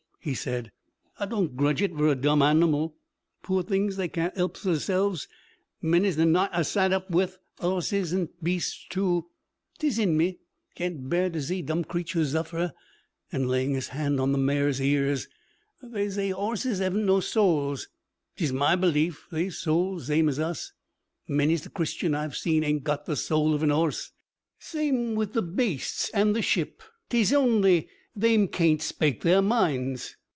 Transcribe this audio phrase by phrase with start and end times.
[0.23, 0.71] he said.
[1.19, 2.95] 'Ah, don't grudge it vur a dumb animal.
[3.41, 5.27] Poor things they can't 'elp theirzelves.
[5.81, 9.31] Many's the naight ah've zat up with 'orses and beasts tu.
[9.79, 10.37] 'T es en me
[10.75, 12.71] can't bear to zee dumb creatures zuffer.'
[13.31, 15.27] And laying his hand on the mare's ears,
[15.81, 17.87] 'They zay 'orses 'aven't no souls.
[18.35, 20.71] 'T es my belief they've souls zame as us.
[21.27, 24.11] Many's the Christian ah've seen ain't got the soul of an 'orse.
[24.59, 30.17] Same with the beasts an' the ship; 't es only they'm can't spake their minds.'